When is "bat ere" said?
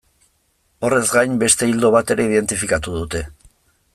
1.97-2.27